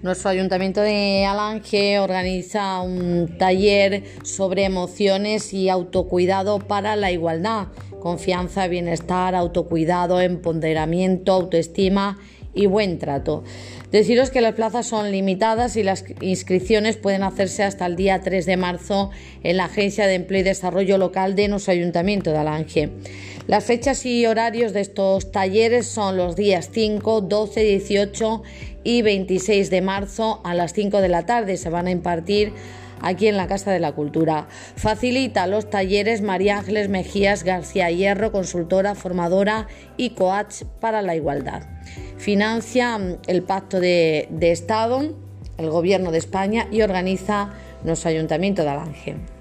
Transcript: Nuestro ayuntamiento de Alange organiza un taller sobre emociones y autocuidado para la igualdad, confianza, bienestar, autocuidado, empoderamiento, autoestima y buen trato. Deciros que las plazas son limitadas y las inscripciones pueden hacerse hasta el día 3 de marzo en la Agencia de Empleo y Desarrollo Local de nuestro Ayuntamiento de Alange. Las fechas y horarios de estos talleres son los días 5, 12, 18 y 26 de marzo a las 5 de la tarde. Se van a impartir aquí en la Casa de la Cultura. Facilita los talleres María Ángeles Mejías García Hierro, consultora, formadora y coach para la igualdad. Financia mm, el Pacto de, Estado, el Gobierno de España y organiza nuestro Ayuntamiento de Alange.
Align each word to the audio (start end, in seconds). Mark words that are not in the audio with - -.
Nuestro 0.00 0.30
ayuntamiento 0.30 0.80
de 0.80 1.26
Alange 1.26 1.98
organiza 1.98 2.80
un 2.82 3.36
taller 3.36 4.04
sobre 4.22 4.64
emociones 4.64 5.52
y 5.52 5.68
autocuidado 5.68 6.60
para 6.60 6.94
la 6.94 7.10
igualdad, 7.10 7.66
confianza, 7.98 8.68
bienestar, 8.68 9.34
autocuidado, 9.34 10.20
empoderamiento, 10.20 11.32
autoestima 11.32 12.16
y 12.54 12.66
buen 12.66 13.00
trato. 13.00 13.42
Deciros 13.90 14.30
que 14.30 14.40
las 14.40 14.54
plazas 14.54 14.86
son 14.86 15.10
limitadas 15.10 15.76
y 15.76 15.82
las 15.82 16.04
inscripciones 16.20 16.96
pueden 16.96 17.24
hacerse 17.24 17.64
hasta 17.64 17.84
el 17.86 17.96
día 17.96 18.20
3 18.20 18.46
de 18.46 18.56
marzo 18.56 19.10
en 19.42 19.56
la 19.56 19.64
Agencia 19.64 20.06
de 20.06 20.14
Empleo 20.14 20.42
y 20.42 20.44
Desarrollo 20.44 20.96
Local 20.96 21.34
de 21.34 21.48
nuestro 21.48 21.72
Ayuntamiento 21.72 22.30
de 22.30 22.38
Alange. 22.38 22.90
Las 23.48 23.64
fechas 23.64 24.04
y 24.04 24.26
horarios 24.26 24.74
de 24.74 24.82
estos 24.82 25.32
talleres 25.32 25.86
son 25.86 26.18
los 26.18 26.36
días 26.36 26.68
5, 26.70 27.22
12, 27.22 27.60
18 27.62 28.42
y 28.84 29.00
26 29.00 29.70
de 29.70 29.80
marzo 29.80 30.42
a 30.44 30.52
las 30.52 30.74
5 30.74 31.00
de 31.00 31.08
la 31.08 31.24
tarde. 31.24 31.56
Se 31.56 31.70
van 31.70 31.86
a 31.86 31.90
impartir 31.90 32.52
aquí 33.00 33.26
en 33.26 33.38
la 33.38 33.46
Casa 33.46 33.70
de 33.72 33.80
la 33.80 33.92
Cultura. 33.92 34.48
Facilita 34.76 35.46
los 35.46 35.70
talleres 35.70 36.20
María 36.20 36.58
Ángeles 36.58 36.90
Mejías 36.90 37.42
García 37.42 37.90
Hierro, 37.90 38.32
consultora, 38.32 38.94
formadora 38.94 39.66
y 39.96 40.10
coach 40.10 40.64
para 40.78 41.00
la 41.00 41.16
igualdad. 41.16 41.62
Financia 42.18 42.98
mm, 42.98 43.16
el 43.28 43.44
Pacto 43.44 43.80
de, 43.80 44.28
Estado, 44.42 45.14
el 45.56 45.70
Gobierno 45.70 46.10
de 46.10 46.18
España 46.18 46.68
y 46.70 46.82
organiza 46.82 47.54
nuestro 47.82 48.10
Ayuntamiento 48.10 48.62
de 48.62 48.68
Alange. 48.68 49.37